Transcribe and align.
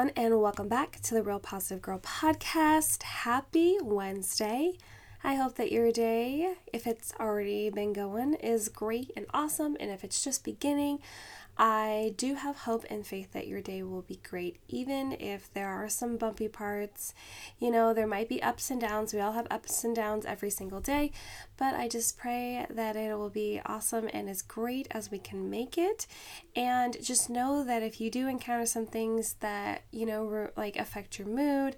everyone, 0.00 0.24
and 0.24 0.40
welcome 0.40 0.66
back 0.66 0.98
to 1.02 1.12
the 1.12 1.22
Real 1.22 1.38
Positive 1.38 1.82
Girl 1.82 1.98
podcast. 1.98 3.02
Happy 3.02 3.76
Wednesday. 3.82 4.78
I 5.22 5.34
hope 5.34 5.56
that 5.56 5.70
your 5.70 5.92
day, 5.92 6.54
if 6.72 6.86
it's 6.86 7.12
already 7.20 7.68
been 7.68 7.92
going, 7.92 8.32
is 8.34 8.70
great 8.70 9.10
and 9.14 9.26
awesome, 9.34 9.76
and 9.78 9.90
if 9.90 10.02
it's 10.02 10.24
just 10.24 10.42
beginning, 10.42 11.00
I 11.62 12.14
do 12.16 12.36
have 12.36 12.56
hope 12.56 12.86
and 12.88 13.06
faith 13.06 13.34
that 13.34 13.46
your 13.46 13.60
day 13.60 13.82
will 13.82 14.00
be 14.00 14.18
great, 14.26 14.56
even 14.68 15.14
if 15.20 15.52
there 15.52 15.68
are 15.68 15.90
some 15.90 16.16
bumpy 16.16 16.48
parts. 16.48 17.12
You 17.58 17.70
know, 17.70 17.92
there 17.92 18.06
might 18.06 18.30
be 18.30 18.42
ups 18.42 18.70
and 18.70 18.80
downs. 18.80 19.12
We 19.12 19.20
all 19.20 19.32
have 19.32 19.46
ups 19.50 19.84
and 19.84 19.94
downs 19.94 20.24
every 20.24 20.48
single 20.48 20.80
day, 20.80 21.12
but 21.58 21.74
I 21.74 21.86
just 21.86 22.16
pray 22.16 22.64
that 22.70 22.96
it 22.96 23.14
will 23.18 23.28
be 23.28 23.60
awesome 23.66 24.08
and 24.10 24.30
as 24.30 24.40
great 24.40 24.88
as 24.90 25.10
we 25.10 25.18
can 25.18 25.50
make 25.50 25.76
it. 25.76 26.06
And 26.56 26.96
just 27.02 27.28
know 27.28 27.62
that 27.62 27.82
if 27.82 28.00
you 28.00 28.10
do 28.10 28.26
encounter 28.26 28.64
some 28.64 28.86
things 28.86 29.34
that, 29.40 29.82
you 29.90 30.06
know, 30.06 30.48
like 30.56 30.76
affect 30.76 31.18
your 31.18 31.28
mood, 31.28 31.76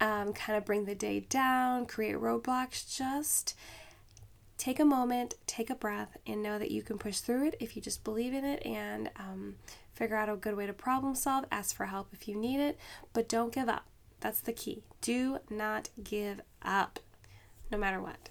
um, 0.00 0.32
kind 0.32 0.58
of 0.58 0.64
bring 0.64 0.84
the 0.84 0.96
day 0.96 1.20
down, 1.20 1.86
create 1.86 2.16
roadblocks, 2.16 2.92
just 2.92 3.54
take 4.62 4.78
a 4.78 4.84
moment, 4.84 5.34
take 5.48 5.70
a 5.70 5.74
breath, 5.74 6.16
and 6.24 6.40
know 6.40 6.56
that 6.56 6.70
you 6.70 6.82
can 6.82 6.96
push 6.96 7.18
through 7.18 7.48
it 7.48 7.56
if 7.58 7.74
you 7.74 7.82
just 7.82 8.04
believe 8.04 8.32
in 8.32 8.44
it 8.44 8.64
and 8.64 9.10
um, 9.18 9.56
figure 9.92 10.14
out 10.14 10.28
a 10.28 10.36
good 10.36 10.54
way 10.54 10.66
to 10.66 10.72
problem 10.72 11.16
solve. 11.16 11.44
Ask 11.50 11.74
for 11.74 11.86
help 11.86 12.10
if 12.12 12.28
you 12.28 12.36
need 12.36 12.60
it, 12.60 12.78
but 13.12 13.28
don't 13.28 13.52
give 13.52 13.68
up. 13.68 13.86
That's 14.20 14.40
the 14.40 14.52
key. 14.52 14.84
Do 15.00 15.38
not 15.50 15.88
give 16.04 16.42
up, 16.64 17.00
no 17.72 17.76
matter 17.76 18.00
what. 18.00 18.28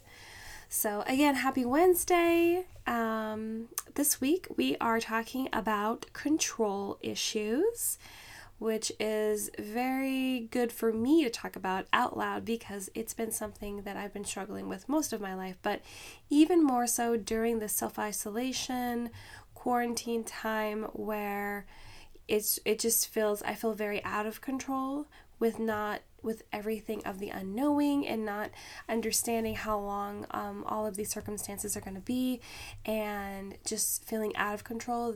So, 0.70 1.04
again, 1.06 1.36
happy 1.36 1.66
Wednesday. 1.66 2.64
Um, 2.88 3.68
this 3.96 4.22
week 4.22 4.48
we 4.56 4.78
are 4.78 5.02
talking 5.02 5.50
about 5.52 6.06
control 6.14 6.98
issues 7.02 7.98
which 8.62 8.92
is 9.00 9.50
very 9.58 10.42
good 10.52 10.72
for 10.72 10.94
me 10.94 11.24
to 11.24 11.32
talk 11.32 11.56
about 11.56 11.88
out 11.92 12.16
loud 12.16 12.46
because 12.46 12.92
it's 12.94 13.12
been 13.12 13.32
something 13.32 13.82
that 13.82 13.98
I've 13.98 14.14
been 14.14 14.24
struggling 14.24 14.70
with 14.70 14.88
most 14.88 15.12
of 15.12 15.20
my 15.20 15.34
life, 15.34 15.58
but 15.64 15.82
even 16.30 16.64
more 16.64 16.86
so 16.86 17.18
during 17.18 17.58
the 17.58 17.68
self 17.68 17.98
isolation, 17.98 19.10
quarantine 19.56 20.24
time 20.24 20.84
where 20.94 21.66
it's 22.28 22.60
it 22.64 22.78
just 22.78 23.08
feels 23.08 23.42
I 23.42 23.56
feel 23.56 23.74
very 23.74 24.04
out 24.04 24.28
of 24.28 24.42
control 24.42 25.08
with 25.40 25.58
not 25.58 26.02
with 26.22 26.44
everything 26.54 27.02
of 27.04 27.18
the 27.18 27.30
unknowing 27.30 28.08
and 28.08 28.24
not 28.24 28.52
understanding 28.88 29.56
how 29.56 29.80
long 29.80 30.28
um, 30.30 30.64
all 30.68 30.86
of 30.86 30.98
these 30.98 31.10
circumstances 31.10 31.76
are 31.76 31.82
going 31.82 31.96
to 31.96 32.00
be 32.00 32.40
and 32.86 33.58
just 33.66 34.06
feeling 34.06 34.36
out 34.36 34.54
of 34.54 34.64
control 34.64 35.16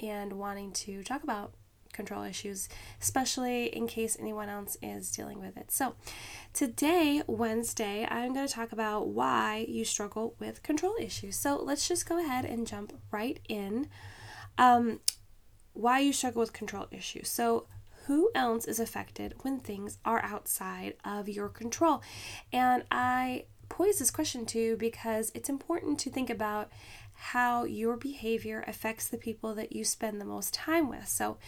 and 0.00 0.34
wanting 0.34 0.70
to 0.70 1.02
talk 1.02 1.24
about 1.24 1.52
control 1.92 2.22
issues, 2.24 2.68
especially 3.00 3.66
in 3.66 3.86
case 3.86 4.16
anyone 4.18 4.48
else 4.48 4.76
is 4.82 5.10
dealing 5.10 5.40
with 5.40 5.56
it. 5.56 5.70
So, 5.70 5.94
today, 6.52 7.22
Wednesday, 7.26 8.06
I'm 8.10 8.34
going 8.34 8.46
to 8.46 8.52
talk 8.52 8.72
about 8.72 9.08
why 9.08 9.66
you 9.68 9.84
struggle 9.84 10.34
with 10.38 10.62
control 10.62 10.94
issues. 11.00 11.36
So, 11.36 11.56
let's 11.56 11.88
just 11.88 12.08
go 12.08 12.18
ahead 12.18 12.44
and 12.44 12.66
jump 12.66 12.92
right 13.10 13.40
in. 13.48 13.88
Um, 14.58 15.00
why 15.72 16.00
you 16.00 16.12
struggle 16.12 16.40
with 16.40 16.52
control 16.52 16.86
issues. 16.90 17.28
So, 17.28 17.66
who 18.06 18.30
else 18.34 18.64
is 18.64 18.80
affected 18.80 19.34
when 19.42 19.60
things 19.60 19.98
are 20.04 20.22
outside 20.24 20.94
of 21.04 21.28
your 21.28 21.48
control? 21.48 22.02
And 22.52 22.84
I 22.90 23.44
pose 23.68 23.98
this 23.98 24.10
question 24.10 24.44
to 24.46 24.58
you 24.58 24.76
because 24.76 25.30
it's 25.34 25.48
important 25.48 25.98
to 26.00 26.10
think 26.10 26.28
about 26.28 26.70
how 27.14 27.64
your 27.64 27.96
behavior 27.96 28.64
affects 28.66 29.06
the 29.06 29.18
people 29.18 29.54
that 29.54 29.72
you 29.72 29.84
spend 29.84 30.20
the 30.20 30.24
most 30.24 30.54
time 30.54 30.88
with. 30.88 31.06
So, 31.06 31.38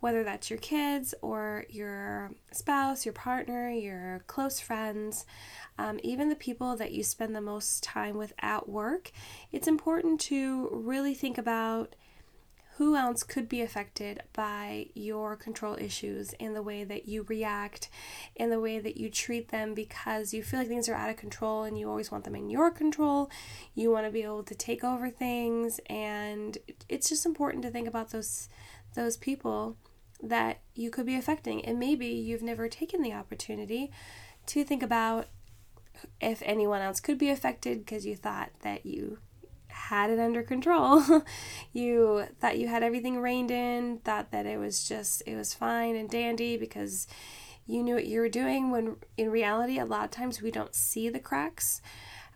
whether 0.00 0.24
that's 0.24 0.50
your 0.50 0.58
kids 0.58 1.14
or 1.22 1.64
your 1.68 2.32
spouse, 2.52 3.04
your 3.04 3.12
partner, 3.12 3.70
your 3.70 4.24
close 4.26 4.58
friends, 4.58 5.26
um, 5.78 6.00
even 6.02 6.28
the 6.28 6.34
people 6.34 6.76
that 6.76 6.92
you 6.92 7.02
spend 7.02 7.34
the 7.34 7.40
most 7.40 7.82
time 7.82 8.16
with 8.16 8.32
at 8.40 8.68
work, 8.68 9.12
it's 9.52 9.68
important 9.68 10.20
to 10.20 10.68
really 10.72 11.14
think 11.14 11.38
about 11.38 11.94
who 12.80 12.96
else 12.96 13.22
could 13.22 13.46
be 13.46 13.60
affected 13.60 14.22
by 14.32 14.86
your 14.94 15.36
control 15.36 15.76
issues 15.78 16.32
in 16.38 16.54
the 16.54 16.62
way 16.62 16.82
that 16.82 17.06
you 17.06 17.26
react, 17.28 17.90
in 18.36 18.48
the 18.48 18.58
way 18.58 18.78
that 18.78 18.96
you 18.96 19.10
treat 19.10 19.50
them 19.50 19.74
because 19.74 20.32
you 20.32 20.42
feel 20.42 20.60
like 20.60 20.68
things 20.68 20.88
are 20.88 20.94
out 20.94 21.10
of 21.10 21.16
control 21.18 21.64
and 21.64 21.78
you 21.78 21.86
always 21.86 22.10
want 22.10 22.24
them 22.24 22.34
in 22.34 22.48
your 22.48 22.70
control. 22.70 23.30
You 23.74 23.90
want 23.90 24.06
to 24.06 24.10
be 24.10 24.22
able 24.22 24.44
to 24.44 24.54
take 24.54 24.82
over 24.82 25.10
things 25.10 25.78
and 25.90 26.56
it's 26.88 27.10
just 27.10 27.26
important 27.26 27.62
to 27.64 27.70
think 27.70 27.86
about 27.86 28.12
those 28.12 28.48
those 28.94 29.18
people 29.18 29.76
that 30.22 30.60
you 30.74 30.90
could 30.90 31.06
be 31.06 31.16
affecting. 31.16 31.64
And 31.64 31.78
maybe 31.78 32.06
you've 32.06 32.42
never 32.42 32.68
taken 32.68 33.02
the 33.02 33.12
opportunity 33.12 33.90
to 34.46 34.64
think 34.64 34.82
about 34.82 35.28
if 36.20 36.42
anyone 36.44 36.80
else 36.80 37.00
could 37.00 37.18
be 37.18 37.30
affected 37.30 37.84
because 37.84 38.06
you 38.06 38.16
thought 38.16 38.50
that 38.62 38.86
you 38.86 39.18
had 39.68 40.10
it 40.10 40.18
under 40.18 40.42
control. 40.42 41.02
you 41.72 42.26
thought 42.40 42.58
you 42.58 42.68
had 42.68 42.82
everything 42.82 43.20
reined 43.20 43.50
in, 43.50 43.98
thought 43.98 44.30
that 44.30 44.46
it 44.46 44.58
was 44.58 44.86
just, 44.86 45.22
it 45.26 45.36
was 45.36 45.54
fine 45.54 45.96
and 45.96 46.10
dandy 46.10 46.56
because 46.56 47.06
you 47.66 47.82
knew 47.82 47.94
what 47.94 48.06
you 48.06 48.20
were 48.20 48.28
doing 48.28 48.70
when 48.70 48.96
in 49.16 49.30
reality, 49.30 49.78
a 49.78 49.84
lot 49.84 50.04
of 50.04 50.10
times 50.10 50.42
we 50.42 50.50
don't 50.50 50.74
see 50.74 51.08
the 51.08 51.20
cracks 51.20 51.80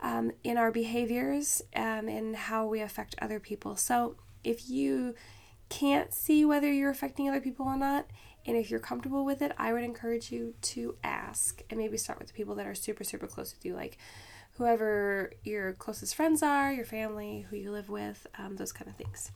um, 0.01 0.31
in 0.43 0.57
our 0.57 0.71
behaviors 0.71 1.63
um, 1.75 2.09
and 2.09 2.37
how 2.37 2.67
we 2.67 2.81
affect 2.81 3.15
other 3.21 3.41
people. 3.41 3.77
So 3.77 4.17
if 4.45 4.69
you 4.69 5.15
can't 5.69 6.13
see 6.13 6.45
whether 6.45 6.73
you're 6.73 6.91
affecting 6.91 7.29
other 7.29 7.41
people 7.41 7.67
or 7.67 7.77
not, 7.77 8.07
and 8.47 8.57
if 8.57 8.71
you're 8.71 8.81
comfortable 8.81 9.25
with 9.25 9.41
it, 9.43 9.53
I 9.57 9.73
would 9.73 9.85
encourage 9.85 10.31
you 10.31 10.55
to 10.63 10.97
ask 11.03 11.63
and 11.71 11.79
maybe 11.79 11.97
start 11.97 12.19
with 12.19 12.29
the 12.29 12.35
people 12.35 12.55
that 12.57 12.67
are 12.67 12.75
super, 12.75 13.05
super 13.05 13.27
close 13.27 13.55
with 13.55 13.65
you, 13.65 13.75
like 13.75 13.97
whoever 14.57 15.33
your 15.43 15.73
closest 15.73 16.15
friends 16.15 16.43
are, 16.43 16.73
your 16.73 16.85
family, 16.85 17.47
who 17.49 17.57
you 17.57 17.73
live 17.73 17.89
with, 17.89 18.27
um, 18.39 18.57
those 18.57 18.73
kind 18.73 18.89
of 18.89 18.97
things. 18.97 19.33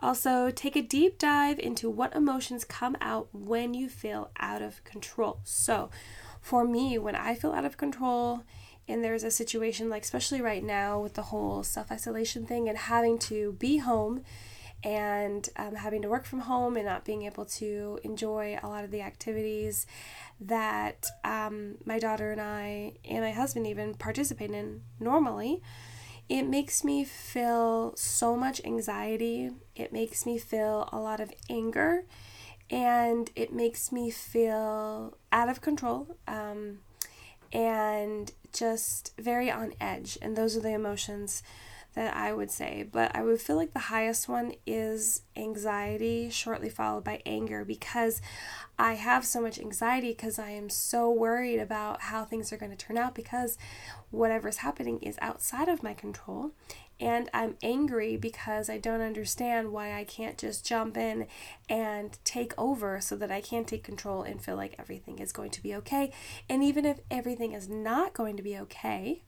Also, 0.00 0.50
take 0.50 0.76
a 0.76 0.82
deep 0.82 1.18
dive 1.18 1.58
into 1.58 1.90
what 1.90 2.14
emotions 2.14 2.64
come 2.64 2.96
out 3.00 3.28
when 3.32 3.74
you 3.74 3.88
feel 3.88 4.30
out 4.38 4.62
of 4.62 4.84
control. 4.84 5.40
So, 5.42 5.90
for 6.40 6.64
me, 6.64 6.98
when 6.98 7.16
I 7.16 7.34
feel 7.34 7.52
out 7.52 7.64
of 7.64 7.76
control, 7.76 8.44
and 8.86 9.02
there's 9.02 9.24
a 9.24 9.30
situation 9.30 9.90
like, 9.90 10.02
especially 10.02 10.40
right 10.40 10.62
now 10.62 11.00
with 11.00 11.14
the 11.14 11.22
whole 11.22 11.62
self 11.62 11.90
isolation 11.90 12.46
thing 12.46 12.68
and 12.68 12.78
having 12.78 13.18
to 13.20 13.52
be 13.52 13.78
home 13.78 14.22
and 14.84 15.48
um, 15.56 15.74
having 15.74 16.02
to 16.02 16.08
work 16.08 16.24
from 16.24 16.40
home 16.40 16.76
and 16.76 16.86
not 16.86 17.04
being 17.04 17.22
able 17.22 17.44
to 17.44 17.98
enjoy 18.04 18.58
a 18.62 18.68
lot 18.68 18.84
of 18.84 18.90
the 18.90 19.02
activities 19.02 19.86
that 20.40 21.06
um, 21.24 21.76
my 21.84 21.98
daughter 21.98 22.30
and 22.30 22.40
I 22.40 22.92
and 23.04 23.20
my 23.20 23.32
husband 23.32 23.66
even 23.66 23.94
participate 23.94 24.50
in 24.50 24.82
normally, 25.00 25.62
it 26.28 26.42
makes 26.42 26.84
me 26.84 27.04
feel 27.04 27.94
so 27.96 28.36
much 28.36 28.60
anxiety. 28.64 29.50
It 29.74 29.92
makes 29.92 30.26
me 30.26 30.38
feel 30.38 30.88
a 30.92 30.98
lot 30.98 31.20
of 31.20 31.32
anger 31.48 32.04
and 32.70 33.30
it 33.34 33.52
makes 33.52 33.90
me 33.90 34.10
feel 34.10 35.16
out 35.32 35.48
of 35.48 35.60
control 35.60 36.16
um, 36.26 36.78
and 37.52 38.30
just 38.52 39.12
very 39.18 39.50
on 39.50 39.72
edge. 39.80 40.18
And 40.20 40.36
those 40.36 40.56
are 40.56 40.60
the 40.60 40.74
emotions 40.74 41.42
that 41.98 42.16
I 42.16 42.32
would 42.32 42.52
say, 42.52 42.84
but 42.88 43.10
I 43.16 43.24
would 43.24 43.40
feel 43.40 43.56
like 43.56 43.72
the 43.72 43.80
highest 43.80 44.28
one 44.28 44.52
is 44.64 45.22
anxiety, 45.34 46.30
shortly 46.30 46.70
followed 46.70 47.02
by 47.02 47.20
anger, 47.26 47.64
because 47.64 48.22
I 48.78 48.92
have 48.94 49.26
so 49.26 49.40
much 49.40 49.58
anxiety 49.58 50.10
because 50.10 50.38
I 50.38 50.50
am 50.50 50.70
so 50.70 51.10
worried 51.10 51.58
about 51.58 52.02
how 52.02 52.24
things 52.24 52.52
are 52.52 52.56
going 52.56 52.70
to 52.70 52.76
turn 52.76 52.96
out 52.96 53.16
because 53.16 53.58
whatever's 54.12 54.58
happening 54.58 55.00
is 55.00 55.18
outside 55.20 55.68
of 55.68 55.82
my 55.82 55.92
control. 55.92 56.52
And 57.00 57.28
I'm 57.34 57.56
angry 57.64 58.16
because 58.16 58.70
I 58.70 58.78
don't 58.78 59.00
understand 59.00 59.72
why 59.72 59.98
I 59.98 60.04
can't 60.04 60.38
just 60.38 60.64
jump 60.64 60.96
in 60.96 61.26
and 61.68 62.16
take 62.22 62.54
over 62.56 63.00
so 63.00 63.16
that 63.16 63.32
I 63.32 63.40
can 63.40 63.64
take 63.64 63.82
control 63.82 64.22
and 64.22 64.40
feel 64.40 64.54
like 64.54 64.76
everything 64.78 65.18
is 65.18 65.32
going 65.32 65.50
to 65.50 65.62
be 65.64 65.74
okay. 65.74 66.12
And 66.48 66.62
even 66.62 66.84
if 66.84 67.00
everything 67.10 67.54
is 67.54 67.68
not 67.68 68.14
going 68.14 68.36
to 68.36 68.42
be 68.44 68.56
okay, 68.56 69.24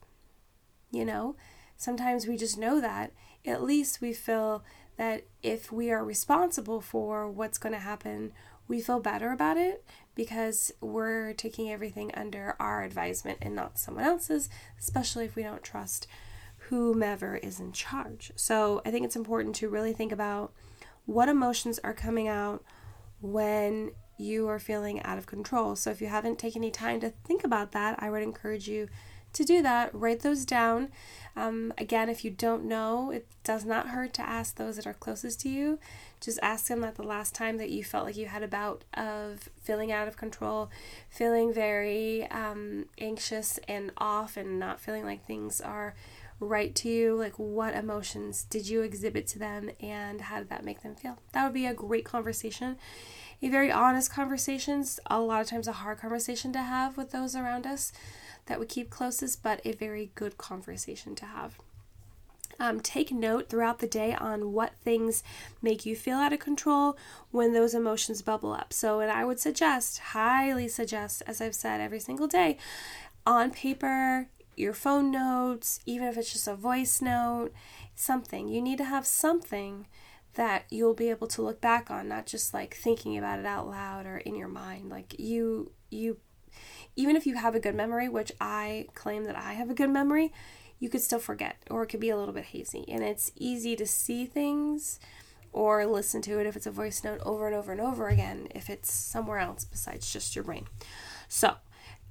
you 0.93 1.05
know, 1.05 1.35
sometimes 1.81 2.27
we 2.27 2.37
just 2.37 2.59
know 2.59 2.79
that. 2.79 3.11
At 3.47 3.63
least 3.63 4.03
we 4.03 4.13
feel 4.13 4.63
that 4.99 5.25
if 5.43 5.73
we 5.73 5.91
are 5.91 6.05
responsible 6.05 6.83
for 6.83 7.29
what's 7.29 7.57
going 7.57 7.73
to 7.73 7.79
happen, 7.79 8.33
we 8.69 8.83
feel 8.83 9.01
better 9.01 9.33
about 9.33 9.57
it 9.57 9.83
because 10.15 10.71
we're 10.83 11.33
taking 11.33 11.73
everything 11.73 12.15
under 12.15 12.55
our 12.61 12.85
advisement 12.85 13.39
and 13.41 13.57
not 13.57 13.79
someone 13.79 14.05
else's, 14.05 14.51
especially 14.79 15.25
if 15.25 15.35
we 15.35 15.43
don't 15.43 15.63
trust 15.63 16.07
whomever 16.69 17.37
is 17.37 17.59
in 17.59 17.73
charge. 17.73 18.31
So 18.37 18.83
I 18.85 18.91
think 18.91 19.07
it's 19.07 19.17
important 19.17 19.57
to 19.57 19.71
really 19.71 19.95
think 19.95 20.13
about 20.13 20.53
what 21.07 21.31
emotions 21.31 21.81
are 21.83 21.95
coming 21.95 22.29
out 22.29 22.63
when 23.23 23.93
you 24.19 24.49
are 24.49 24.59
feeling 24.59 25.03
out 25.03 25.17
of 25.17 25.25
control. 25.25 25.75
So 25.77 25.91
if 25.91 26.03
you 26.03 26.09
haven't 26.09 26.39
taken 26.39 26.63
any 26.63 26.71
time 26.71 27.01
to 27.01 27.09
think 27.25 27.43
about 27.43 27.73
that, 27.73 27.97
I 28.03 28.11
would 28.11 28.23
encourage 28.23 28.69
you 28.69 28.89
to 29.33 29.45
do 29.45 29.63
that, 29.63 29.95
write 29.95 30.21
those 30.21 30.45
down. 30.45 30.89
Um, 31.37 31.73
again, 31.79 32.09
if 32.09 32.25
you 32.25 32.31
don't 32.31 32.65
know, 32.65 33.11
it 33.11 33.27
does 33.45 33.65
not 33.65 33.89
hurt 33.89 34.13
to 34.15 34.23
ask 34.23 34.57
those 34.57 34.77
that 34.77 34.87
are 34.87 34.95
closest 34.95 35.41
to 35.43 35.49
you. 35.49 35.79
Just 36.21 36.39
ask 36.43 36.67
them 36.67 36.81
that 36.81 36.97
the 36.97 37.03
last 37.03 37.35
time 37.35 37.57
that 37.59 37.71
you 37.71 37.85
felt 37.85 38.05
like 38.05 38.17
you 38.17 38.27
had 38.27 38.43
a 38.43 38.49
bout 38.49 38.85
of 38.95 39.49
feeling 39.63 39.93
out 39.93 40.09
of 40.09 40.17
control, 40.17 40.71
feeling 41.09 41.53
very 41.53 42.27
um, 42.31 42.87
anxious 42.99 43.59
and 43.69 43.93
off, 43.97 44.37
and 44.37 44.59
not 44.59 44.81
feeling 44.81 45.05
like 45.05 45.25
things 45.25 45.61
are 45.61 45.95
right 46.41 46.75
to 46.75 46.89
you. 46.89 47.15
Like, 47.15 47.39
what 47.39 47.75
emotions 47.75 48.45
did 48.45 48.69
you 48.69 48.83
exhibit 48.83 49.27
to 49.29 49.39
them, 49.39 49.71
and 49.81 50.23
how 50.23 50.39
did 50.39 50.51
that 50.51 50.65
make 50.65 50.83
them 50.83 50.97
feel? 50.97 51.19
That 51.33 51.45
would 51.45 51.55
be 51.55 51.67
a 51.67 51.75
great 51.75 52.05
conversation. 52.05 52.77
A 53.43 53.49
very 53.49 53.73
honest 53.73 54.13
conversation, 54.13 54.85
a 55.07 55.21
lot 55.21 55.41
of 55.41 55.47
times 55.47 55.67
a 55.67 55.73
hard 55.73 55.99
conversation 55.99 56.53
to 56.53 56.61
have 56.61 56.99
with 56.99 57.11
those 57.13 57.35
around 57.35 57.67
us 57.67 57.93
that 58.51 58.59
we 58.59 58.67
keep 58.67 58.91
closest, 58.91 59.45
but 59.45 59.61
a 59.65 59.73
very 59.73 60.11
good 60.17 60.37
conversation 60.37 61.15
to 61.15 61.25
have. 61.25 61.57
Um, 62.59 62.81
take 62.81 63.13
note 63.13 63.49
throughout 63.49 63.79
the 63.79 63.87
day 63.87 64.13
on 64.13 64.53
what 64.53 64.73
things 64.83 65.23
make 65.63 65.87
you 65.87 65.95
feel 65.95 66.17
out 66.17 66.33
of 66.33 66.41
control 66.41 66.99
when 67.31 67.53
those 67.53 67.75
emotions 67.75 68.23
bubble 68.23 68.53
up. 68.53 68.73
So, 68.73 68.99
and 68.99 69.11
I 69.11 69.25
would 69.25 69.39
suggest, 69.39 69.99
highly 69.99 70.67
suggest, 70.67 71.23
as 71.29 71.41
I've 71.41 71.55
said 71.55 71.81
every 71.81 72.01
single 72.01 72.27
day, 72.27 72.59
on 73.25 73.53
paper, 73.53 74.27
your 74.57 74.75
phone 74.75 75.13
notes, 75.13 75.79
even 75.87 76.09
if 76.09 76.19
it's 76.19 76.33
just 76.33 76.49
a 76.49 76.57
voice 76.57 77.01
note, 77.01 77.53
something. 77.95 78.49
You 78.49 78.61
need 78.61 78.79
to 78.79 78.85
have 78.85 79.07
something 79.07 79.87
that 80.35 80.65
you'll 80.71 80.95
be 80.95 81.09
able 81.09 81.29
to 81.29 81.43
look 81.43 81.61
back 81.61 81.89
on, 81.89 82.09
not 82.09 82.27
just 82.27 82.53
like 82.53 82.75
thinking 82.75 83.17
about 83.17 83.39
it 83.39 83.47
out 83.47 83.69
loud 83.69 84.07
or 84.07 84.19
in 84.19 84.35
your 84.35 84.49
mind. 84.49 84.91
Like 84.91 85.19
you, 85.21 85.71
you, 85.89 86.19
even 86.97 87.17
if 87.17 87.27
you 87.27 87.37
have 87.37 87.55
a 87.55 87.61
good 87.61 87.75
memory, 87.75 88.09
which 88.09 88.33
I 88.41 88.87
claim 88.95 89.25
that 89.25 89.37
I 89.37 89.55
have 89.55 89.71
a 89.71 89.75
good 89.75 89.91
memory, 89.91 90.33
you 90.79 90.89
could 90.89 91.03
still 91.03 91.19
forget 91.19 91.57
or 91.71 91.83
it 91.83 91.89
could 91.89 92.01
be 92.01 92.11
a 92.11 92.17
little 92.17 92.35
bit 92.35 92.47
hazy. 92.47 92.85
And 92.89 93.05
it's 93.05 93.33
easy 93.37 93.77
to 93.77 93.87
see 93.87 94.27
things 94.27 94.99
or 95.53 95.85
listen 95.87 96.23
to 96.23 96.39
it 96.39 96.47
if 96.47 96.57
it's 96.57 96.67
a 96.67 96.71
voice 96.71 97.03
note 97.05 97.21
over 97.25 97.47
and 97.47 97.57
over 97.57 97.73
and 97.73 97.81
over 97.81 98.09
again 98.09 98.49
if 98.55 98.71
it's 98.71 98.93
somewhere 98.93 99.39
else 99.39 99.65
besides 99.65 100.13
just 100.13 100.35
your 100.35 100.45
brain. 100.45 100.67
So, 101.29 101.55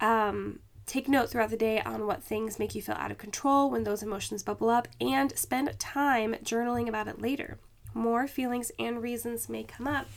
um, 0.02 0.60
take 0.86 1.08
note 1.08 1.30
throughout 1.30 1.50
the 1.50 1.58
day 1.58 1.82
on 1.82 2.08
what 2.08 2.24
things 2.24 2.58
make 2.58 2.74
you 2.74 2.82
feel 2.82 2.96
out 2.96 3.12
of 3.12 3.18
control 3.18 3.70
when 3.70 3.84
those 3.84 4.02
emotions 4.02 4.44
bubble 4.44 4.70
up 4.70 4.88
and 5.00 5.38
spend 5.38 5.78
time 5.80 6.36
journaling 6.44 6.88
about 6.88 7.08
it 7.08 7.22
later. 7.22 7.58
More 7.94 8.28
feelings 8.28 8.72
and 8.80 9.02
reasons 9.02 9.50
may 9.50 9.64
come 9.64 9.88
up 9.88 10.08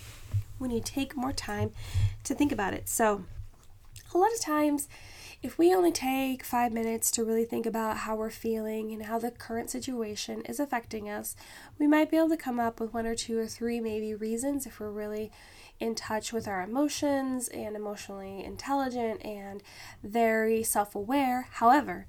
when 0.58 0.70
you 0.70 0.80
take 0.82 1.16
more 1.16 1.32
time 1.32 1.72
to 2.24 2.34
think 2.34 2.52
about 2.52 2.74
it. 2.74 2.88
So, 2.88 3.24
a 4.14 4.18
lot 4.18 4.32
of 4.32 4.40
times, 4.40 4.88
if 5.42 5.58
we 5.58 5.74
only 5.74 5.90
take 5.90 6.44
five 6.44 6.72
minutes 6.72 7.10
to 7.12 7.24
really 7.24 7.44
think 7.44 7.66
about 7.66 7.98
how 7.98 8.14
we're 8.14 8.30
feeling 8.30 8.92
and 8.92 9.06
how 9.06 9.18
the 9.18 9.30
current 9.30 9.70
situation 9.70 10.42
is 10.42 10.60
affecting 10.60 11.10
us, 11.10 11.34
we 11.78 11.86
might 11.88 12.10
be 12.10 12.16
able 12.16 12.28
to 12.28 12.36
come 12.36 12.60
up 12.60 12.78
with 12.78 12.94
one 12.94 13.06
or 13.06 13.16
two 13.16 13.38
or 13.38 13.46
three 13.46 13.80
maybe 13.80 14.14
reasons 14.14 14.66
if 14.66 14.78
we're 14.78 14.90
really 14.90 15.32
in 15.80 15.96
touch 15.96 16.32
with 16.32 16.46
our 16.46 16.62
emotions 16.62 17.48
and 17.48 17.74
emotionally 17.74 18.44
intelligent 18.44 19.24
and 19.24 19.62
very 20.04 20.62
self 20.62 20.94
aware. 20.94 21.48
However, 21.54 22.06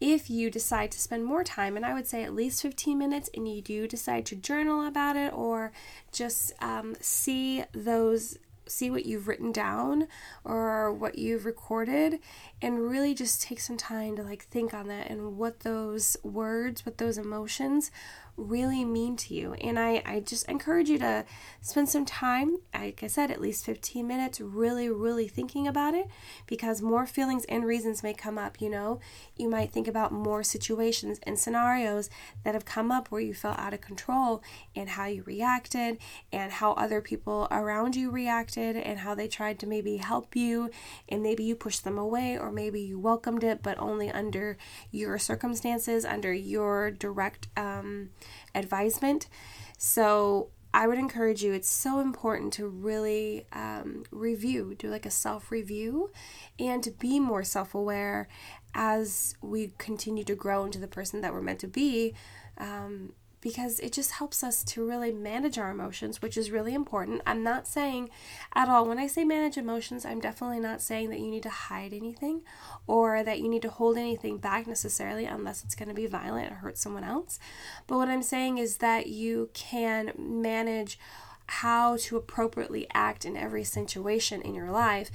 if 0.00 0.30
you 0.30 0.48
decide 0.48 0.92
to 0.92 1.00
spend 1.00 1.24
more 1.24 1.44
time, 1.44 1.76
and 1.76 1.84
I 1.84 1.92
would 1.92 2.06
say 2.06 2.22
at 2.22 2.34
least 2.34 2.62
15 2.62 2.96
minutes, 2.96 3.28
and 3.34 3.46
you 3.52 3.60
do 3.60 3.86
decide 3.86 4.24
to 4.26 4.36
journal 4.36 4.86
about 4.86 5.16
it 5.16 5.32
or 5.32 5.72
just 6.12 6.52
um, 6.62 6.94
see 7.00 7.64
those 7.72 8.38
see 8.70 8.90
what 8.90 9.06
you've 9.06 9.28
written 9.28 9.52
down 9.52 10.06
or 10.44 10.92
what 10.92 11.18
you've 11.18 11.44
recorded 11.44 12.20
and 12.62 12.90
really 12.90 13.14
just 13.14 13.42
take 13.42 13.60
some 13.60 13.76
time 13.76 14.16
to 14.16 14.22
like 14.22 14.44
think 14.44 14.72
on 14.72 14.88
that 14.88 15.10
and 15.10 15.36
what 15.36 15.60
those 15.60 16.16
words, 16.22 16.86
what 16.86 16.98
those 16.98 17.18
emotions 17.18 17.90
really 18.36 18.84
mean 18.84 19.16
to 19.16 19.34
you. 19.34 19.54
And 19.54 19.78
I, 19.78 20.02
I 20.06 20.20
just 20.20 20.48
encourage 20.48 20.88
you 20.88 20.98
to 20.98 21.24
spend 21.60 21.88
some 21.88 22.04
time, 22.04 22.56
like 22.74 23.02
I 23.02 23.06
said, 23.06 23.30
at 23.30 23.40
least 23.40 23.64
15 23.64 24.06
minutes, 24.06 24.40
really, 24.40 24.88
really 24.88 25.28
thinking 25.28 25.66
about 25.66 25.94
it 25.94 26.08
because 26.46 26.80
more 26.82 27.06
feelings 27.06 27.44
and 27.46 27.64
reasons 27.64 28.02
may 28.02 28.14
come 28.14 28.38
up. 28.38 28.60
You 28.60 28.70
know, 28.70 29.00
you 29.36 29.48
might 29.48 29.72
think 29.72 29.88
about 29.88 30.12
more 30.12 30.42
situations 30.42 31.20
and 31.24 31.38
scenarios 31.38 32.10
that 32.44 32.54
have 32.54 32.64
come 32.64 32.90
up 32.90 33.08
where 33.08 33.20
you 33.20 33.34
felt 33.34 33.58
out 33.58 33.74
of 33.74 33.80
control 33.80 34.42
and 34.74 34.90
how 34.90 35.06
you 35.06 35.22
reacted 35.24 35.98
and 36.32 36.52
how 36.52 36.72
other 36.72 37.00
people 37.00 37.46
around 37.50 37.96
you 37.96 38.10
reacted 38.10 38.76
and 38.76 39.00
how 39.00 39.14
they 39.14 39.28
tried 39.28 39.58
to 39.58 39.66
maybe 39.66 39.98
help 39.98 40.34
you 40.34 40.70
and 41.08 41.22
maybe 41.22 41.44
you 41.44 41.54
pushed 41.54 41.84
them 41.84 41.98
away 41.98 42.38
or 42.38 42.50
maybe 42.50 42.80
you 42.80 42.98
welcomed 42.98 43.44
it, 43.44 43.62
but 43.62 43.78
only 43.78 44.10
under 44.10 44.56
your 44.90 45.18
circumstances, 45.18 46.04
under 46.04 46.32
your 46.32 46.90
direct, 46.90 47.48
um, 47.56 48.10
advisement. 48.54 49.28
So 49.78 50.50
I 50.72 50.86
would 50.86 50.98
encourage 50.98 51.42
you, 51.42 51.52
it's 51.52 51.68
so 51.68 51.98
important 51.98 52.52
to 52.54 52.68
really 52.68 53.46
um, 53.52 54.04
review, 54.10 54.74
do 54.78 54.88
like 54.88 55.06
a 55.06 55.10
self 55.10 55.50
review, 55.50 56.10
and 56.58 56.82
to 56.84 56.90
be 56.90 57.18
more 57.18 57.42
self 57.42 57.74
aware 57.74 58.28
as 58.74 59.34
we 59.42 59.72
continue 59.78 60.22
to 60.24 60.36
grow 60.36 60.64
into 60.64 60.78
the 60.78 60.86
person 60.86 61.22
that 61.22 61.32
we're 61.32 61.42
meant 61.42 61.58
to 61.60 61.66
be. 61.66 62.14
Um, 62.56 63.14
because 63.40 63.80
it 63.80 63.92
just 63.92 64.12
helps 64.12 64.44
us 64.44 64.62
to 64.64 64.86
really 64.86 65.12
manage 65.12 65.58
our 65.58 65.70
emotions, 65.70 66.20
which 66.20 66.36
is 66.36 66.50
really 66.50 66.74
important. 66.74 67.22
I'm 67.26 67.42
not 67.42 67.66
saying 67.66 68.10
at 68.54 68.68
all, 68.68 68.86
when 68.86 68.98
I 68.98 69.06
say 69.06 69.24
manage 69.24 69.56
emotions, 69.56 70.04
I'm 70.04 70.20
definitely 70.20 70.60
not 70.60 70.82
saying 70.82 71.10
that 71.10 71.20
you 71.20 71.28
need 71.28 71.42
to 71.44 71.50
hide 71.50 71.92
anything 71.92 72.42
or 72.86 73.22
that 73.22 73.40
you 73.40 73.48
need 73.48 73.62
to 73.62 73.70
hold 73.70 73.96
anything 73.96 74.38
back 74.38 74.66
necessarily 74.66 75.24
unless 75.24 75.64
it's 75.64 75.74
going 75.74 75.88
to 75.88 75.94
be 75.94 76.06
violent 76.06 76.52
or 76.52 76.56
hurt 76.56 76.78
someone 76.78 77.04
else. 77.04 77.38
But 77.86 77.96
what 77.96 78.08
I'm 78.08 78.22
saying 78.22 78.58
is 78.58 78.78
that 78.78 79.06
you 79.06 79.50
can 79.54 80.12
manage 80.18 80.98
how 81.50 81.96
to 81.96 82.16
appropriately 82.16 82.86
act 82.94 83.24
in 83.24 83.36
every 83.36 83.64
situation 83.64 84.40
in 84.40 84.54
your 84.54 84.70
life. 84.70 85.10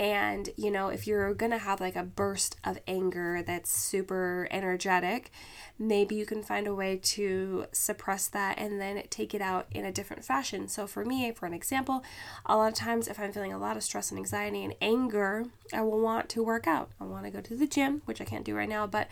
And, 0.00 0.50
you 0.56 0.68
know, 0.68 0.88
if 0.88 1.06
you're 1.06 1.32
going 1.32 1.52
to 1.52 1.58
have 1.58 1.80
like 1.80 1.94
a 1.94 2.02
burst 2.02 2.56
of 2.64 2.80
anger 2.88 3.40
that's 3.46 3.70
super 3.70 4.48
energetic, 4.50 5.30
maybe 5.78 6.16
you 6.16 6.26
can 6.26 6.42
find 6.42 6.66
a 6.66 6.74
way 6.74 6.98
to 7.00 7.66
suppress 7.70 8.26
that 8.26 8.58
and 8.58 8.80
then 8.80 9.00
take 9.10 9.32
it 9.32 9.40
out 9.40 9.68
in 9.70 9.84
a 9.84 9.92
different 9.92 10.24
fashion. 10.24 10.66
So, 10.66 10.88
for 10.88 11.04
me, 11.04 11.30
for 11.30 11.46
an 11.46 11.54
example, 11.54 12.02
a 12.46 12.56
lot 12.56 12.72
of 12.72 12.74
times 12.74 13.06
if 13.06 13.20
I'm 13.20 13.32
feeling 13.32 13.52
a 13.52 13.58
lot 13.58 13.76
of 13.76 13.84
stress 13.84 14.10
and 14.10 14.18
anxiety 14.18 14.64
and 14.64 14.74
anger, 14.80 15.44
I 15.72 15.82
will 15.82 16.00
want 16.00 16.28
to 16.30 16.42
work 16.42 16.66
out. 16.66 16.90
I 17.00 17.04
want 17.04 17.26
to 17.26 17.30
go 17.30 17.40
to 17.40 17.54
the 17.54 17.66
gym, 17.68 18.02
which 18.06 18.20
I 18.20 18.24
can't 18.24 18.44
do 18.44 18.56
right 18.56 18.68
now, 18.68 18.88
but 18.88 19.06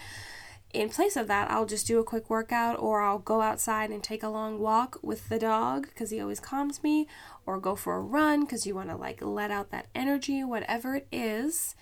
in 0.74 0.88
place 0.88 1.16
of 1.16 1.28
that, 1.28 1.50
I'll 1.50 1.66
just 1.66 1.86
do 1.86 1.98
a 1.98 2.04
quick 2.04 2.28
workout 2.28 2.78
or 2.78 3.00
I'll 3.00 3.18
go 3.18 3.40
outside 3.40 3.90
and 3.90 4.02
take 4.02 4.22
a 4.22 4.28
long 4.28 4.58
walk 4.58 4.98
with 5.02 5.28
the 5.28 5.38
dog 5.38 5.88
because 5.88 6.10
he 6.10 6.20
always 6.20 6.40
calms 6.40 6.82
me, 6.82 7.06
or 7.46 7.58
go 7.58 7.76
for 7.76 7.96
a 7.96 8.00
run 8.00 8.44
because 8.44 8.66
you 8.66 8.74
want 8.74 8.90
to 8.90 8.96
like 8.96 9.22
let 9.22 9.50
out 9.50 9.70
that 9.70 9.86
energy, 9.94 10.42
whatever 10.42 10.96
it 10.96 11.06
is. 11.12 11.74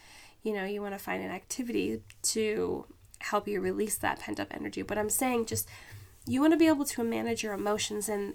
You 0.43 0.53
know, 0.53 0.65
you 0.65 0.83
want 0.83 0.95
to 0.95 0.99
find 0.99 1.23
an 1.23 1.31
activity 1.31 2.03
to 2.23 2.87
help 3.21 3.47
you 3.47 3.61
release 3.61 3.97
that 3.99 4.21
pent 4.21 4.41
up 4.41 4.49
energy. 4.51 4.83
But 4.83 4.99
I'm 4.99 5.11
saying 5.11 5.47
just 5.47 5.69
you 6.27 6.41
want 6.41 6.53
to 6.53 6.59
be 6.59 6.69
able 6.69 6.85
to 6.85 7.05
manage 7.05 7.43
your 7.43 7.53
emotions 7.53 8.09
and 8.09 8.35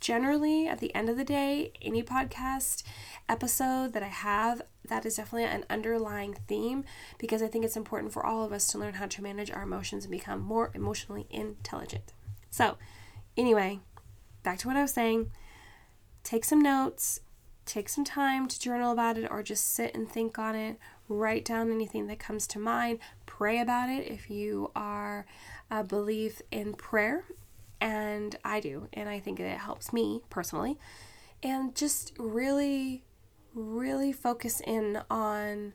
generally 0.00 0.66
at 0.66 0.80
the 0.80 0.94
end 0.94 1.08
of 1.08 1.16
the 1.16 1.24
day, 1.24 1.72
any 1.80 2.02
podcast 2.02 2.82
episode 3.32 3.94
that 3.94 4.02
I 4.02 4.08
have, 4.08 4.60
that 4.88 5.06
is 5.06 5.16
definitely 5.16 5.44
an 5.44 5.64
underlying 5.70 6.34
theme 6.46 6.84
because 7.18 7.40
I 7.40 7.48
think 7.48 7.64
it's 7.64 7.78
important 7.78 8.12
for 8.12 8.24
all 8.26 8.44
of 8.44 8.52
us 8.52 8.66
to 8.68 8.78
learn 8.78 8.94
how 8.94 9.06
to 9.06 9.22
manage 9.22 9.50
our 9.50 9.62
emotions 9.62 10.04
and 10.04 10.12
become 10.12 10.40
more 10.40 10.70
emotionally 10.74 11.26
intelligent. 11.30 12.12
So, 12.50 12.76
anyway, 13.34 13.80
back 14.42 14.58
to 14.58 14.68
what 14.68 14.76
I 14.76 14.82
was 14.82 14.92
saying. 14.92 15.30
Take 16.22 16.44
some 16.44 16.60
notes, 16.60 17.20
take 17.64 17.88
some 17.88 18.04
time 18.04 18.48
to 18.48 18.60
journal 18.60 18.92
about 18.92 19.16
it 19.16 19.30
or 19.30 19.42
just 19.42 19.72
sit 19.72 19.94
and 19.94 20.06
think 20.06 20.38
on 20.38 20.54
it. 20.54 20.78
Write 21.08 21.46
down 21.46 21.70
anything 21.70 22.08
that 22.08 22.18
comes 22.18 22.46
to 22.48 22.58
mind. 22.58 22.98
Pray 23.24 23.60
about 23.60 23.88
it 23.88 24.06
if 24.08 24.28
you 24.28 24.70
are 24.76 25.24
a 25.70 25.82
belief 25.82 26.42
in 26.50 26.74
prayer. 26.74 27.24
And 27.80 28.36
I 28.44 28.60
do. 28.60 28.88
And 28.92 29.08
I 29.08 29.20
think 29.20 29.40
it 29.40 29.58
helps 29.58 29.90
me 29.90 30.20
personally. 30.28 30.78
And 31.42 31.74
just 31.74 32.12
really 32.18 33.04
really 33.54 34.12
focus 34.12 34.60
in 34.60 35.00
on 35.10 35.72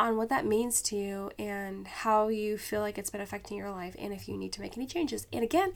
on 0.00 0.16
what 0.16 0.28
that 0.28 0.46
means 0.46 0.80
to 0.80 0.96
you 0.96 1.30
and 1.40 1.88
how 1.88 2.28
you 2.28 2.56
feel 2.56 2.80
like 2.80 2.98
it's 2.98 3.10
been 3.10 3.20
affecting 3.20 3.56
your 3.56 3.70
life 3.70 3.96
and 3.98 4.12
if 4.12 4.28
you 4.28 4.36
need 4.36 4.52
to 4.52 4.60
make 4.60 4.76
any 4.76 4.86
changes. 4.86 5.26
And 5.32 5.42
again, 5.42 5.72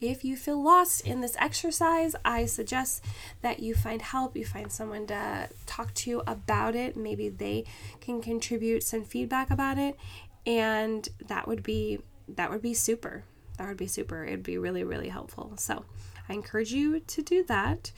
if 0.00 0.24
you 0.24 0.34
feel 0.36 0.62
lost 0.62 1.02
in 1.02 1.20
this 1.20 1.36
exercise, 1.38 2.16
I 2.24 2.46
suggest 2.46 3.04
that 3.42 3.60
you 3.60 3.74
find 3.74 4.00
help, 4.00 4.34
you 4.34 4.46
find 4.46 4.72
someone 4.72 5.06
to 5.08 5.50
talk 5.66 5.92
to 5.94 6.22
about 6.26 6.74
it. 6.74 6.96
Maybe 6.96 7.28
they 7.28 7.64
can 8.00 8.22
contribute 8.22 8.82
some 8.82 9.04
feedback 9.04 9.50
about 9.50 9.76
it 9.76 9.98
and 10.46 11.08
that 11.26 11.48
would 11.48 11.62
be 11.62 11.98
that 12.28 12.50
would 12.50 12.62
be 12.62 12.74
super. 12.74 13.24
That 13.58 13.68
would 13.68 13.76
be 13.76 13.86
super. 13.86 14.24
It'd 14.24 14.42
be 14.42 14.58
really 14.58 14.84
really 14.84 15.08
helpful. 15.08 15.54
So, 15.56 15.84
I 16.28 16.32
encourage 16.34 16.72
you 16.72 17.00
to 17.00 17.22
do 17.22 17.44
that. 17.44 17.90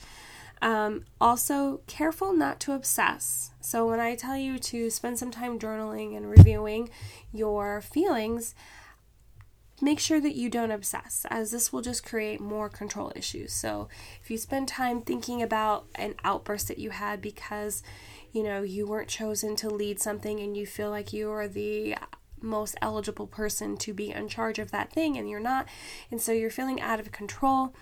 Um, 0.61 1.05
also, 1.21 1.81
careful 1.87 2.33
not 2.33 2.59
to 2.61 2.73
obsess. 2.73 3.51
So, 3.61 3.87
when 3.87 3.99
I 3.99 4.15
tell 4.15 4.37
you 4.37 4.59
to 4.59 4.89
spend 4.89 5.17
some 5.17 5.31
time 5.31 5.57
journaling 5.57 6.17
and 6.17 6.29
reviewing 6.29 6.89
your 7.31 7.81
feelings, 7.81 8.55
make 9.81 9.99
sure 9.99 10.19
that 10.19 10.35
you 10.35 10.49
don't 10.49 10.71
obsess, 10.71 11.25
as 11.29 11.51
this 11.51 11.71
will 11.71 11.81
just 11.81 12.05
create 12.05 12.41
more 12.41 12.67
control 12.69 13.11
issues. 13.15 13.53
So, 13.53 13.87
if 14.21 14.29
you 14.29 14.37
spend 14.37 14.67
time 14.67 15.01
thinking 15.01 15.41
about 15.41 15.85
an 15.95 16.15
outburst 16.23 16.67
that 16.67 16.79
you 16.79 16.89
had 16.89 17.21
because 17.21 17.81
you 18.33 18.43
know 18.43 18.61
you 18.61 18.85
weren't 18.85 19.07
chosen 19.07 19.55
to 19.57 19.69
lead 19.69 19.99
something 20.01 20.39
and 20.39 20.57
you 20.57 20.65
feel 20.65 20.89
like 20.89 21.13
you 21.13 21.31
are 21.31 21.47
the 21.47 21.95
most 22.41 22.75
eligible 22.81 23.27
person 23.27 23.75
to 23.75 23.93
be 23.93 24.11
in 24.11 24.27
charge 24.27 24.59
of 24.59 24.71
that 24.71 24.91
thing 24.91 25.17
and 25.17 25.29
you're 25.29 25.39
not, 25.39 25.67
and 26.11 26.21
so 26.21 26.31
you're 26.31 26.49
feeling 26.49 26.81
out 26.81 26.99
of 26.99 27.11
control. 27.11 27.73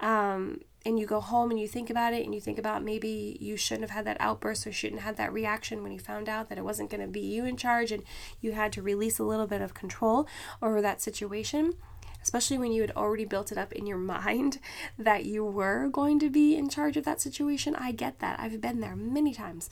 Um, 0.00 0.62
and 0.84 0.98
you 0.98 1.06
go 1.06 1.20
home 1.20 1.50
and 1.50 1.60
you 1.60 1.68
think 1.68 1.90
about 1.90 2.12
it 2.12 2.24
and 2.24 2.34
you 2.34 2.40
think 2.40 2.58
about 2.58 2.82
maybe 2.82 3.36
you 3.40 3.56
shouldn't 3.56 3.82
have 3.88 3.96
had 3.96 4.04
that 4.06 4.16
outburst 4.20 4.66
or 4.66 4.72
shouldn't 4.72 5.00
have 5.00 5.16
had 5.16 5.16
that 5.16 5.32
reaction 5.32 5.82
when 5.82 5.92
you 5.92 5.98
found 5.98 6.28
out 6.28 6.48
that 6.48 6.58
it 6.58 6.64
wasn't 6.64 6.90
going 6.90 7.00
to 7.00 7.06
be 7.06 7.20
you 7.20 7.44
in 7.44 7.56
charge 7.56 7.92
and 7.92 8.02
you 8.40 8.52
had 8.52 8.72
to 8.72 8.82
release 8.82 9.18
a 9.18 9.24
little 9.24 9.46
bit 9.46 9.60
of 9.60 9.74
control 9.74 10.26
over 10.60 10.80
that 10.80 11.00
situation 11.00 11.74
especially 12.22 12.56
when 12.56 12.70
you 12.70 12.82
had 12.82 12.92
already 12.92 13.24
built 13.24 13.50
it 13.50 13.58
up 13.58 13.72
in 13.72 13.86
your 13.86 13.98
mind 13.98 14.58
that 14.98 15.24
you 15.24 15.44
were 15.44 15.88
going 15.88 16.18
to 16.20 16.30
be 16.30 16.56
in 16.56 16.68
charge 16.68 16.96
of 16.96 17.04
that 17.04 17.20
situation. 17.20 17.74
I 17.74 17.90
get 17.90 18.20
that. 18.20 18.38
I've 18.38 18.60
been 18.60 18.78
there 18.78 18.94
many 18.94 19.34
times. 19.34 19.68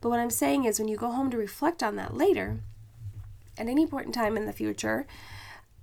But 0.00 0.08
what 0.08 0.20
i'm 0.20 0.30
saying 0.30 0.64
is 0.64 0.78
when 0.78 0.88
you 0.88 0.96
go 0.96 1.10
home 1.10 1.30
to 1.30 1.36
reflect 1.36 1.82
on 1.82 1.96
that 1.96 2.16
later 2.16 2.60
at 3.58 3.68
any 3.68 3.86
point 3.86 4.06
in 4.06 4.12
time 4.12 4.36
in 4.36 4.46
the 4.46 4.52
future 4.52 5.06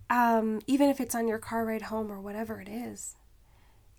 um, 0.10 0.62
even 0.68 0.90
if 0.90 1.02
it's 1.02 1.14
on 1.16 1.28
your 1.28 1.38
car 1.38 1.66
ride 1.66 1.84
home 1.84 2.12
or 2.12 2.20
whatever 2.20 2.62
it 2.62 2.70
is 2.70 3.16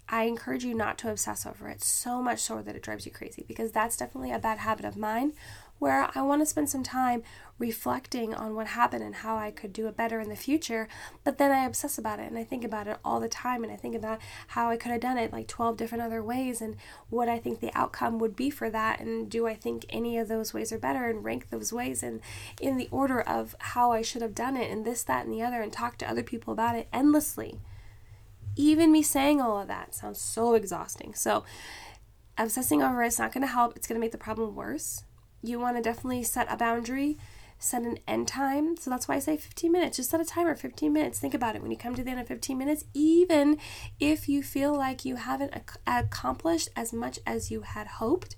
I 0.08 0.24
encourage 0.24 0.64
you 0.64 0.74
not 0.74 0.96
to 0.98 1.10
obsess 1.10 1.44
over 1.44 1.68
it 1.68 1.82
so 1.82 2.22
much 2.22 2.40
so 2.40 2.62
that 2.62 2.74
it 2.74 2.82
drives 2.82 3.04
you 3.04 3.12
crazy 3.12 3.44
because 3.46 3.72
that's 3.72 3.96
definitely 3.96 4.32
a 4.32 4.38
bad 4.38 4.58
habit 4.58 4.86
of 4.86 4.96
mine 4.96 5.32
where 5.78 6.10
I 6.14 6.22
want 6.22 6.42
to 6.42 6.46
spend 6.46 6.68
some 6.68 6.82
time 6.82 7.22
reflecting 7.58 8.34
on 8.34 8.54
what 8.54 8.68
happened 8.68 9.02
and 9.02 9.16
how 9.16 9.36
I 9.36 9.50
could 9.50 9.72
do 9.72 9.86
it 9.86 9.96
better 9.96 10.20
in 10.20 10.28
the 10.28 10.36
future. 10.36 10.88
But 11.24 11.38
then 11.38 11.50
I 11.50 11.64
obsess 11.64 11.98
about 11.98 12.20
it 12.20 12.28
and 12.28 12.38
I 12.38 12.44
think 12.44 12.64
about 12.64 12.86
it 12.86 12.98
all 13.04 13.20
the 13.20 13.28
time 13.28 13.62
and 13.62 13.72
I 13.72 13.76
think 13.76 13.94
about 13.94 14.20
how 14.48 14.70
I 14.70 14.76
could 14.76 14.92
have 14.92 15.00
done 15.00 15.18
it 15.18 15.32
like 15.32 15.46
12 15.46 15.76
different 15.76 16.02
other 16.02 16.22
ways 16.22 16.60
and 16.60 16.76
what 17.10 17.28
I 17.28 17.38
think 17.38 17.60
the 17.60 17.76
outcome 17.76 18.18
would 18.18 18.34
be 18.34 18.50
for 18.50 18.70
that. 18.70 19.00
And 19.00 19.28
do 19.28 19.46
I 19.46 19.54
think 19.54 19.86
any 19.88 20.18
of 20.18 20.28
those 20.28 20.54
ways 20.54 20.72
are 20.72 20.78
better 20.78 21.08
and 21.08 21.24
rank 21.24 21.50
those 21.50 21.72
ways 21.72 22.02
in, 22.02 22.20
in 22.60 22.76
the 22.76 22.88
order 22.90 23.20
of 23.20 23.54
how 23.58 23.92
I 23.92 24.02
should 24.02 24.22
have 24.22 24.34
done 24.34 24.56
it 24.56 24.70
and 24.70 24.84
this, 24.84 25.02
that, 25.04 25.24
and 25.24 25.32
the 25.32 25.42
other 25.42 25.60
and 25.60 25.72
talk 25.72 25.98
to 25.98 26.10
other 26.10 26.22
people 26.22 26.52
about 26.52 26.76
it 26.76 26.88
endlessly 26.92 27.60
even 28.58 28.92
me 28.92 29.02
saying 29.02 29.40
all 29.40 29.58
of 29.58 29.68
that 29.68 29.94
sounds 29.94 30.20
so 30.20 30.54
exhausting. 30.54 31.14
So, 31.14 31.44
obsessing 32.36 32.82
over 32.82 33.02
it's 33.02 33.18
not 33.18 33.32
going 33.32 33.42
to 33.42 33.52
help. 33.52 33.76
It's 33.76 33.86
going 33.86 33.98
to 33.98 34.04
make 34.04 34.12
the 34.12 34.18
problem 34.18 34.54
worse. 34.54 35.04
You 35.42 35.58
want 35.58 35.76
to 35.76 35.82
definitely 35.82 36.24
set 36.24 36.52
a 36.52 36.56
boundary, 36.56 37.16
set 37.58 37.82
an 37.82 37.98
end 38.06 38.28
time. 38.28 38.76
So 38.76 38.90
that's 38.90 39.06
why 39.06 39.14
I 39.14 39.20
say 39.20 39.36
15 39.36 39.70
minutes. 39.70 39.96
Just 39.96 40.10
set 40.10 40.20
a 40.20 40.24
timer, 40.24 40.54
15 40.54 40.92
minutes. 40.92 41.20
Think 41.20 41.34
about 41.34 41.54
it. 41.54 41.62
When 41.62 41.70
you 41.70 41.76
come 41.76 41.94
to 41.94 42.02
the 42.02 42.10
end 42.10 42.20
of 42.20 42.26
15 42.26 42.58
minutes, 42.58 42.84
even 42.94 43.58
if 44.00 44.28
you 44.28 44.42
feel 44.42 44.74
like 44.74 45.04
you 45.04 45.16
haven't 45.16 45.54
ac- 45.54 45.78
accomplished 45.86 46.68
as 46.74 46.92
much 46.92 47.20
as 47.24 47.50
you 47.50 47.62
had 47.62 47.86
hoped, 47.86 48.36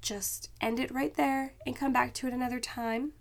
just 0.00 0.50
end 0.60 0.80
it 0.80 0.90
right 0.90 1.14
there 1.14 1.54
and 1.66 1.76
come 1.76 1.92
back 1.92 2.14
to 2.14 2.26
it 2.26 2.32
another 2.32 2.60
time, 2.60 3.12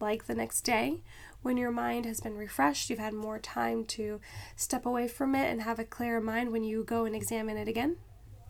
like 0.00 0.26
the 0.26 0.34
next 0.34 0.62
day 0.62 1.02
when 1.42 1.56
your 1.56 1.70
mind 1.70 2.06
has 2.06 2.20
been 2.20 2.36
refreshed, 2.36 2.88
you've 2.88 2.98
had 2.98 3.12
more 3.12 3.38
time 3.38 3.84
to 3.84 4.20
step 4.56 4.86
away 4.86 5.08
from 5.08 5.34
it 5.34 5.50
and 5.50 5.62
have 5.62 5.78
a 5.78 5.84
clearer 5.84 6.20
mind 6.20 6.52
when 6.52 6.64
you 6.64 6.84
go 6.84 7.04
and 7.04 7.14
examine 7.14 7.56
it 7.56 7.68
again, 7.68 7.96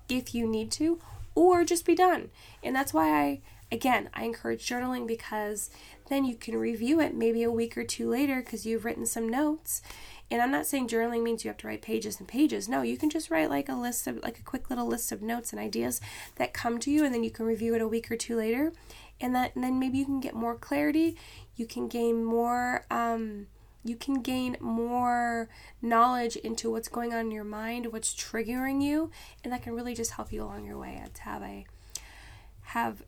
if 0.09 0.35
you 0.35 0.47
need 0.47 0.71
to, 0.73 1.01
or 1.35 1.65
just 1.65 1.87
be 1.87 1.95
done. 1.95 2.31
And 2.63 2.77
that's 2.77 2.93
why 2.93 3.09
I, 3.11 3.41
again, 3.71 4.11
I 4.13 4.25
encourage 4.25 4.69
journaling 4.69 5.07
because 5.07 5.71
then 6.09 6.25
you 6.25 6.37
can 6.37 6.57
review 6.57 7.01
it 7.01 7.15
maybe 7.15 7.43
a 7.43 7.51
week 7.51 7.77
or 7.79 7.85
two 7.85 8.09
later 8.11 8.43
because 8.43 8.67
you've 8.67 8.85
written 8.85 9.07
some 9.07 9.29
notes. 9.29 9.81
And 10.33 10.43
I'm 10.43 10.51
not 10.51 10.67
saying 10.67 10.89
journaling 10.89 11.23
means 11.23 11.45
you 11.45 11.51
have 11.51 11.59
to 11.59 11.69
write 11.69 11.83
pages 11.83 12.19
and 12.19 12.27
pages. 12.27 12.69
No, 12.69 12.83
you 12.83 12.97
can 12.97 13.11
just 13.11 13.31
write 13.31 13.51
like 13.51 13.69
a 13.69 13.75
list 13.75 14.09
of, 14.09 14.21
like 14.23 14.39
a 14.41 14.43
quick 14.43 14.71
little 14.71 14.87
list 14.87 15.13
of 15.13 15.23
notes 15.23 15.53
and 15.53 15.61
ideas 15.61 16.01
that 16.37 16.53
come 16.53 16.81
to 16.81 16.91
you, 16.91 17.05
and 17.05 17.15
then 17.15 17.23
you 17.23 17.31
can 17.31 17.47
review 17.47 17.75
it 17.75 17.83
a 17.83 17.87
week 17.87 18.11
or 18.11 18.17
two 18.17 18.37
later. 18.37 18.73
And 19.21 19.35
that, 19.37 19.55
and 19.55 19.63
then 19.63 19.79
maybe 19.79 19.99
you 19.99 20.05
can 20.05 20.19
get 20.19 20.35
more 20.35 20.57
clarity 20.57 21.17
you 21.57 21.67
can 21.67 21.89
gain 21.89 22.25
more 22.25 22.85
um, 22.91 23.47
you 23.85 23.97
can 23.97 24.23
gain 24.23 24.57
more 24.61 25.49
knowledge 25.81 26.37
into 26.37 26.71
what's 26.71 26.89
going 26.89 27.13
on 27.13 27.27
in 27.27 27.31
your 27.33 27.45
mind, 27.45 27.93
what's 27.93 28.15
triggering 28.15 28.81
you, 28.81 29.11
and 29.43 29.53
that 29.53 29.63
can 29.63 29.75
really 29.75 29.95
just 29.95 30.13
help 30.13 30.33
you 30.33 30.43
along 30.43 30.65
your 30.65 30.79
way 30.79 31.03
to 31.13 31.23
have 31.23 31.43
a 31.43 31.67
have 32.63 33.03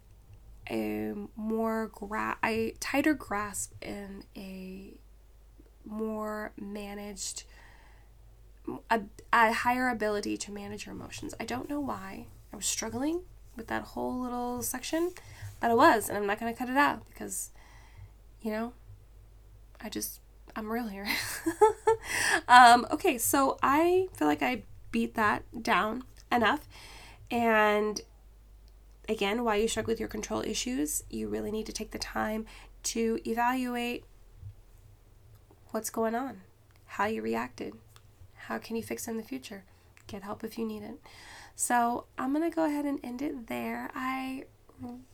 a 0.68 1.12
more 1.36 1.90
gra- 1.92 2.38
a 2.44 2.74
tighter 2.80 3.14
grasp 3.14 3.72
and 3.82 4.24
a 4.36 4.98
more 5.84 6.52
managed 6.58 7.44
a, 8.90 9.02
a 9.32 9.52
higher 9.52 9.88
ability 9.88 10.36
to 10.38 10.52
manage 10.52 10.86
your 10.86 10.94
emotions. 10.94 11.34
I 11.38 11.44
don't 11.44 11.68
know 11.68 11.80
why. 11.80 12.26
I 12.52 12.56
was 12.56 12.66
struggling 12.66 13.22
with 13.56 13.66
that 13.68 13.82
whole 13.82 14.20
little 14.20 14.62
section, 14.62 15.12
but 15.60 15.70
I 15.70 15.74
was, 15.74 16.08
and 16.08 16.16
I'm 16.16 16.26
not 16.26 16.40
going 16.40 16.52
to 16.52 16.58
cut 16.58 16.70
it 16.70 16.76
out 16.76 17.06
because 17.08 17.50
you 18.44 18.50
know, 18.50 18.74
I 19.80 19.88
just, 19.88 20.20
I'm 20.54 20.70
real 20.70 20.88
here. 20.88 21.08
um, 22.48 22.86
okay, 22.92 23.16
so 23.16 23.58
I 23.62 24.08
feel 24.12 24.28
like 24.28 24.42
I 24.42 24.64
beat 24.92 25.14
that 25.14 25.44
down 25.62 26.04
enough. 26.30 26.68
And 27.30 28.02
again, 29.08 29.42
why 29.42 29.56
you 29.56 29.66
struggle 29.66 29.92
with 29.92 29.98
your 29.98 30.10
control 30.10 30.42
issues, 30.42 31.04
you 31.08 31.26
really 31.28 31.50
need 31.50 31.64
to 31.66 31.72
take 31.72 31.90
the 31.90 31.98
time 31.98 32.44
to 32.84 33.18
evaluate 33.26 34.04
what's 35.74 35.90
going 35.90 36.14
on, 36.14 36.40
how 36.86 37.06
you 37.06 37.20
reacted, 37.20 37.74
how 38.46 38.58
can 38.58 38.76
you 38.76 38.82
fix 38.82 39.08
in 39.08 39.16
the 39.16 39.24
future, 39.24 39.64
get 40.06 40.22
help 40.22 40.44
if 40.44 40.56
you 40.56 40.64
need 40.64 40.84
it. 40.84 41.00
So 41.56 42.06
I'm 42.16 42.32
going 42.32 42.48
to 42.48 42.54
go 42.54 42.64
ahead 42.64 42.84
and 42.84 43.00
end 43.02 43.20
it 43.20 43.48
there. 43.48 43.90
I 43.92 44.44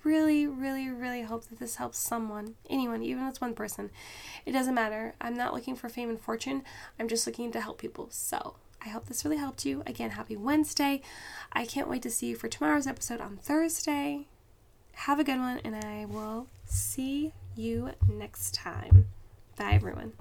really, 0.04 0.46
really, 0.46 0.90
really 0.90 1.22
hope 1.22 1.46
that 1.46 1.58
this 1.58 1.76
helps 1.76 1.98
someone, 1.98 2.56
anyone, 2.68 3.02
even 3.02 3.24
if 3.24 3.30
it's 3.30 3.40
one 3.40 3.54
person. 3.54 3.90
It 4.44 4.52
doesn't 4.52 4.74
matter. 4.74 5.14
I'm 5.18 5.34
not 5.34 5.54
looking 5.54 5.76
for 5.76 5.88
fame 5.88 6.10
and 6.10 6.20
fortune. 6.20 6.62
I'm 6.98 7.08
just 7.08 7.26
looking 7.26 7.50
to 7.52 7.60
help 7.62 7.78
people. 7.78 8.08
So 8.10 8.56
I 8.84 8.90
hope 8.90 9.06
this 9.06 9.24
really 9.24 9.38
helped 9.38 9.64
you. 9.64 9.82
Again, 9.86 10.10
happy 10.10 10.36
Wednesday. 10.36 11.00
I 11.52 11.64
can't 11.64 11.88
wait 11.88 12.02
to 12.02 12.10
see 12.10 12.28
you 12.28 12.36
for 12.36 12.48
tomorrow's 12.48 12.86
episode 12.86 13.22
on 13.22 13.38
Thursday. 13.38 14.28
Have 14.92 15.18
a 15.18 15.24
good 15.24 15.38
one, 15.38 15.60
and 15.64 15.74
I 15.74 16.04
will 16.04 16.48
see 16.66 17.32
you 17.56 17.92
next 18.06 18.54
time. 18.54 19.06
Bye, 19.56 19.72
everyone. 19.72 20.12